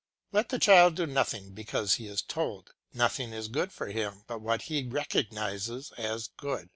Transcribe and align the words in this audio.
Let 0.31 0.49
the 0.49 0.57
child 0.57 0.95
do 0.95 1.05
nothing 1.05 1.51
because 1.51 1.97
he 2.01 2.07
is 2.07 2.23
told; 2.23 2.73
nothing 2.91 3.33
is 3.33 3.47
good 3.47 3.71
for 3.71 3.89
him 3.89 4.23
but 4.25 4.41
what 4.41 4.63
he 4.63 4.81
recognises 4.87 5.91
as 5.95 6.27
good. 6.37 6.69